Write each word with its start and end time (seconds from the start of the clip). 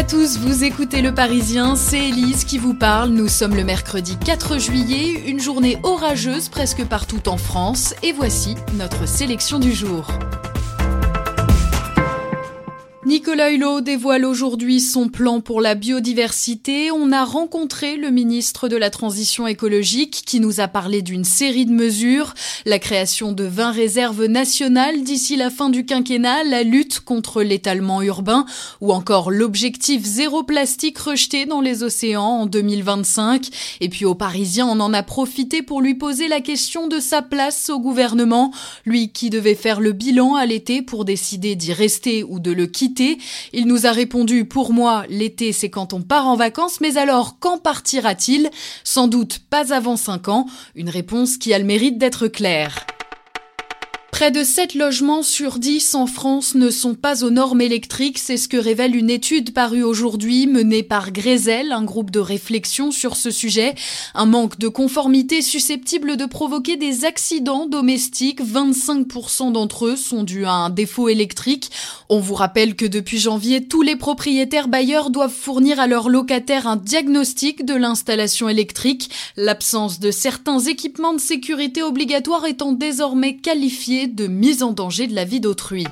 À 0.00 0.02
tous, 0.02 0.38
vous 0.38 0.64
écoutez 0.64 1.02
Le 1.02 1.12
Parisien, 1.12 1.76
c'est 1.76 2.08
Elise 2.08 2.44
qui 2.44 2.56
vous 2.56 2.72
parle. 2.72 3.10
Nous 3.10 3.28
sommes 3.28 3.54
le 3.54 3.64
mercredi 3.64 4.16
4 4.16 4.56
juillet, 4.58 5.24
une 5.26 5.40
journée 5.40 5.76
orageuse 5.82 6.48
presque 6.48 6.86
partout 6.86 7.28
en 7.28 7.36
France, 7.36 7.94
et 8.02 8.12
voici 8.12 8.54
notre 8.78 9.06
sélection 9.06 9.58
du 9.58 9.74
jour. 9.74 10.06
Nicolas 13.20 13.50
Hulot 13.50 13.82
dévoile 13.82 14.24
aujourd'hui 14.24 14.80
son 14.80 15.10
plan 15.10 15.42
pour 15.42 15.60
la 15.60 15.74
biodiversité. 15.74 16.90
On 16.90 17.12
a 17.12 17.22
rencontré 17.22 17.98
le 17.98 18.08
ministre 18.08 18.66
de 18.66 18.76
la 18.76 18.88
Transition 18.88 19.46
écologique 19.46 20.22
qui 20.24 20.40
nous 20.40 20.58
a 20.58 20.68
parlé 20.68 21.02
d'une 21.02 21.24
série 21.24 21.66
de 21.66 21.70
mesures, 21.70 22.32
la 22.64 22.78
création 22.78 23.32
de 23.32 23.44
20 23.44 23.72
réserves 23.72 24.24
nationales 24.24 25.02
d'ici 25.02 25.36
la 25.36 25.50
fin 25.50 25.68
du 25.68 25.84
quinquennat, 25.84 26.44
la 26.44 26.62
lutte 26.62 27.00
contre 27.00 27.42
l'étalement 27.42 28.00
urbain 28.00 28.46
ou 28.80 28.90
encore 28.90 29.30
l'objectif 29.30 30.02
zéro 30.02 30.42
plastique 30.42 30.96
rejeté 30.96 31.44
dans 31.44 31.60
les 31.60 31.82
océans 31.82 32.22
en 32.22 32.46
2025. 32.46 33.48
Et 33.82 33.90
puis 33.90 34.06
aux 34.06 34.14
Parisiens, 34.14 34.66
on 34.66 34.80
en 34.80 34.94
a 34.94 35.02
profité 35.02 35.60
pour 35.60 35.82
lui 35.82 35.94
poser 35.94 36.26
la 36.26 36.40
question 36.40 36.88
de 36.88 36.98
sa 36.98 37.20
place 37.20 37.68
au 37.68 37.80
gouvernement, 37.80 38.50
lui 38.86 39.12
qui 39.12 39.28
devait 39.28 39.54
faire 39.54 39.80
le 39.80 39.92
bilan 39.92 40.36
à 40.36 40.46
l'été 40.46 40.80
pour 40.80 41.04
décider 41.04 41.54
d'y 41.54 41.74
rester 41.74 42.24
ou 42.24 42.40
de 42.40 42.50
le 42.50 42.66
quitter 42.66 43.09
il 43.52 43.66
nous 43.66 43.86
a 43.86 43.92
répondu, 43.92 44.44
pour 44.44 44.72
moi, 44.72 45.04
l'été 45.08 45.52
c'est 45.52 45.70
quand 45.70 45.92
on 45.92 46.02
part 46.02 46.26
en 46.26 46.36
vacances, 46.36 46.80
mais 46.80 46.96
alors 46.96 47.36
quand 47.40 47.58
partira-t-il? 47.58 48.50
Sans 48.84 49.08
doute 49.08 49.40
pas 49.50 49.72
avant 49.72 49.96
5 49.96 50.28
ans, 50.28 50.46
une 50.74 50.90
réponse 50.90 51.36
qui 51.36 51.54
a 51.54 51.58
le 51.58 51.64
mérite 51.64 51.98
d'être 51.98 52.28
claire. 52.28 52.86
Près 54.20 54.30
de 54.30 54.44
7 54.44 54.74
logements 54.74 55.22
sur 55.22 55.58
10 55.58 55.94
en 55.94 56.06
France 56.06 56.54
ne 56.54 56.68
sont 56.68 56.94
pas 56.94 57.24
aux 57.24 57.30
normes 57.30 57.62
électriques, 57.62 58.18
c'est 58.18 58.36
ce 58.36 58.48
que 58.48 58.58
révèle 58.58 58.94
une 58.94 59.08
étude 59.08 59.54
parue 59.54 59.82
aujourd'hui 59.82 60.46
menée 60.46 60.82
par 60.82 61.10
Grézel, 61.10 61.72
un 61.72 61.84
groupe 61.84 62.10
de 62.10 62.20
réflexion 62.20 62.90
sur 62.90 63.16
ce 63.16 63.30
sujet. 63.30 63.74
Un 64.14 64.26
manque 64.26 64.58
de 64.58 64.68
conformité 64.68 65.40
susceptible 65.40 66.18
de 66.18 66.26
provoquer 66.26 66.76
des 66.76 67.06
accidents 67.06 67.64
domestiques, 67.64 68.42
25% 68.42 69.52
d'entre 69.52 69.86
eux 69.86 69.96
sont 69.96 70.22
dus 70.22 70.44
à 70.44 70.52
un 70.52 70.68
défaut 70.68 71.08
électrique. 71.08 71.70
On 72.10 72.20
vous 72.20 72.34
rappelle 72.34 72.76
que 72.76 72.84
depuis 72.84 73.18
janvier, 73.18 73.68
tous 73.68 73.80
les 73.80 73.96
propriétaires 73.96 74.68
bailleurs 74.68 75.08
doivent 75.08 75.32
fournir 75.32 75.80
à 75.80 75.86
leurs 75.86 76.10
locataires 76.10 76.66
un 76.66 76.76
diagnostic 76.76 77.64
de 77.64 77.74
l'installation 77.74 78.50
électrique, 78.50 79.08
l'absence 79.38 79.98
de 79.98 80.10
certains 80.10 80.60
équipements 80.60 81.14
de 81.14 81.20
sécurité 81.20 81.82
obligatoires 81.82 82.44
étant 82.44 82.72
désormais 82.72 83.38
qualifiée 83.38 84.09
de 84.14 84.26
mise 84.26 84.62
en 84.62 84.72
danger 84.72 85.06
de 85.06 85.14
la 85.14 85.24
vie 85.24 85.40
d'autrui. 85.40 85.86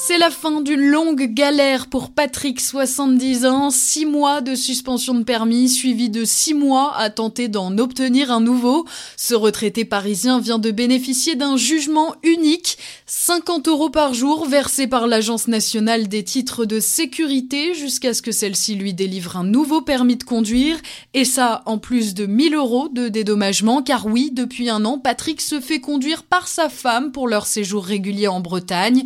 C'est 0.00 0.16
la 0.16 0.30
fin 0.30 0.60
d'une 0.60 0.90
longue 0.90 1.34
galère 1.34 1.88
pour 1.88 2.10
Patrick, 2.10 2.60
70 2.60 3.46
ans, 3.46 3.70
6 3.70 4.06
mois 4.06 4.40
de 4.40 4.54
suspension 4.54 5.12
de 5.12 5.24
permis, 5.24 5.68
suivi 5.68 6.08
de 6.08 6.24
6 6.24 6.54
mois 6.54 6.96
à 6.96 7.10
tenter 7.10 7.48
d'en 7.48 7.76
obtenir 7.78 8.30
un 8.30 8.40
nouveau. 8.40 8.86
Ce 9.16 9.34
retraité 9.34 9.84
parisien 9.84 10.38
vient 10.38 10.60
de 10.60 10.70
bénéficier 10.70 11.34
d'un 11.34 11.56
jugement 11.56 12.14
unique, 12.22 12.78
50 13.06 13.66
euros 13.66 13.90
par 13.90 14.14
jour 14.14 14.46
versés 14.46 14.86
par 14.86 15.08
l'Agence 15.08 15.48
nationale 15.48 16.06
des 16.06 16.22
titres 16.22 16.64
de 16.64 16.78
sécurité 16.78 17.74
jusqu'à 17.74 18.14
ce 18.14 18.22
que 18.22 18.30
celle-ci 18.32 18.76
lui 18.76 18.94
délivre 18.94 19.36
un 19.36 19.44
nouveau 19.44 19.82
permis 19.82 20.16
de 20.16 20.22
conduire, 20.24 20.78
et 21.12 21.24
ça 21.24 21.62
en 21.66 21.78
plus 21.78 22.14
de 22.14 22.26
1000 22.26 22.54
euros 22.54 22.88
de 22.88 23.08
dédommagement, 23.08 23.82
car 23.82 24.06
oui, 24.06 24.30
depuis 24.32 24.70
un 24.70 24.84
an, 24.84 24.98
Patrick 24.98 25.40
se 25.40 25.58
fait 25.58 25.80
conduire 25.80 26.22
par 26.22 26.46
sa 26.46 26.68
femme 26.68 27.10
pour 27.10 27.26
leur 27.26 27.46
séjour 27.46 27.84
régulier 27.84 28.28
en 28.28 28.38
Bretagne. 28.38 29.02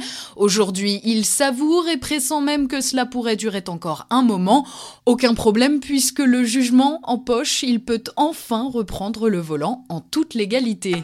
Il 0.87 1.25
savoure 1.25 1.89
et 1.89 1.97
pressent 1.97 2.41
même 2.41 2.69
que 2.69 2.81
cela 2.81 3.07
pourrait 3.07 3.37
durer 3.37 3.65
encore 3.69 4.07
un 4.11 4.23
moment. 4.23 4.67
Aucun 5.07 5.35
problème 5.35 5.81
puisque 5.81 6.21
le 6.21 6.45
jugement 6.45 7.01
en 7.05 7.19
poche, 7.19 7.63
il 7.63 7.85
peut 7.85 8.05
enfin 8.17 8.69
reprendre 8.71 9.29
le 9.29 9.39
volant 9.39 9.85
en 9.89 10.01
toute 10.01 10.35
légalité. 10.35 11.03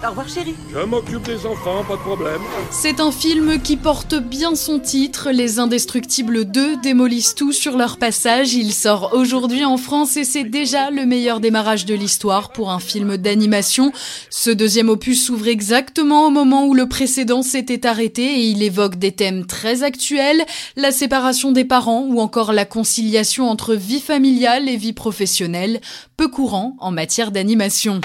Au 0.00 0.10
revoir 0.10 0.28
chérie. 0.28 0.54
Je 0.72 0.78
m'occupe 0.78 1.24
des 1.24 1.44
enfants, 1.44 1.82
pas 1.82 1.96
de 1.96 2.00
problème. 2.00 2.40
C'est 2.70 3.00
un 3.00 3.10
film 3.10 3.60
qui 3.60 3.76
porte 3.76 4.14
bien 4.14 4.54
son 4.54 4.78
titre. 4.78 5.30
Les 5.32 5.58
Indestructibles 5.58 6.44
2 6.44 6.76
démolissent 6.76 7.34
tout 7.34 7.50
sur 7.50 7.76
leur 7.76 7.96
passage. 7.96 8.54
Il 8.54 8.72
sort 8.72 9.10
aujourd'hui 9.12 9.64
en 9.64 9.76
France 9.76 10.16
et 10.16 10.22
c'est 10.22 10.44
déjà 10.44 10.90
le 10.90 11.04
meilleur 11.04 11.40
démarrage 11.40 11.84
de 11.84 11.96
l'histoire 11.96 12.52
pour 12.52 12.70
un 12.70 12.78
film 12.78 13.16
d'animation. 13.16 13.90
Ce 14.30 14.50
deuxième 14.50 14.88
opus 14.88 15.26
s'ouvre 15.26 15.48
exactement 15.48 16.28
au 16.28 16.30
moment 16.30 16.64
où 16.66 16.74
le 16.74 16.88
précédent 16.88 17.42
s'était 17.42 17.84
arrêté 17.84 18.22
et 18.22 18.44
il 18.50 18.62
évoque 18.62 18.96
des 18.96 19.12
thèmes 19.12 19.46
très 19.46 19.82
actuels, 19.82 20.44
la 20.76 20.92
séparation 20.92 21.50
des 21.50 21.64
parents 21.64 22.06
ou 22.08 22.20
encore 22.20 22.52
la 22.52 22.64
conciliation 22.64 23.50
entre 23.50 23.74
vie 23.74 24.00
familiale 24.00 24.68
et 24.68 24.76
vie 24.76 24.92
professionnelle, 24.92 25.80
peu 26.16 26.28
courant 26.28 26.76
en 26.78 26.92
matière 26.92 27.32
d'animation. 27.32 28.00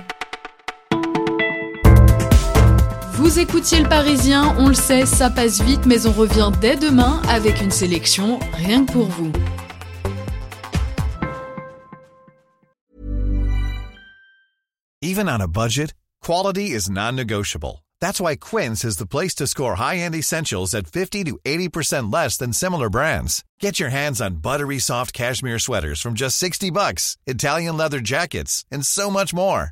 Vous 3.24 3.40
écoutiez 3.40 3.80
le 3.80 3.88
Parisien, 3.88 4.54
on 4.60 4.68
le 4.68 4.74
sait, 4.74 5.06
ça 5.06 5.30
passe 5.30 5.62
vite, 5.62 5.86
mais 5.86 6.06
on 6.06 6.12
revient 6.12 6.52
dès 6.60 6.76
demain 6.76 7.22
avec 7.30 7.62
une 7.62 7.72
sélection 7.72 8.38
rien 8.52 8.86
que 8.86 8.92
pour 8.92 9.06
vous. 9.06 9.32
Even 15.02 15.30
on 15.30 15.40
a 15.40 15.48
budget, 15.48 15.94
quality 16.22 16.72
is 16.72 16.90
non-negotiable. 16.90 17.82
That's 18.02 18.20
why 18.20 18.36
Quince 18.36 18.84
is 18.84 18.98
the 18.98 19.08
place 19.08 19.34
to 19.36 19.48
score 19.48 19.76
high-end 19.76 20.16
essentials 20.16 20.74
at 20.74 20.88
50 20.88 21.24
to 21.24 21.40
80% 21.46 22.12
less 22.12 22.36
than 22.36 22.52
similar 22.52 22.90
brands. 22.90 23.46
Get 23.62 23.80
your 23.80 23.90
hands 23.90 24.20
on 24.20 24.42
buttery 24.42 24.80
soft 24.80 25.14
cashmere 25.14 25.60
sweaters 25.60 26.02
from 26.02 26.14
just 26.14 26.38
60 26.40 26.72
bucks, 26.72 27.16
Italian 27.26 27.78
leather 27.78 28.02
jackets, 28.02 28.66
and 28.70 28.86
so 28.86 29.10
much 29.10 29.34
more. 29.34 29.72